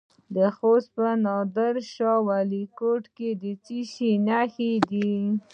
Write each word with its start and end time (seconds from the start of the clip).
د 0.35 0.37
خوست 0.55 0.89
په 0.95 1.07
نادر 1.25 1.75
شاه 1.93 2.45
کوټ 2.79 3.03
کې 3.17 3.29
د 3.41 3.43
څه 3.63 3.79
شي 3.93 4.11
نښې 4.27 4.73
دي؟ 4.89 5.11